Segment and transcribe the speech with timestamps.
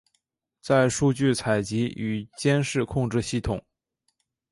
[0.63, 3.63] 在数据采集与监视控制系统。